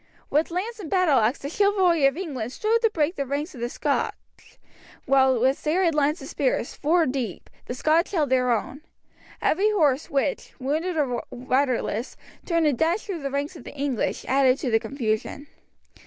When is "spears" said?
6.27-6.73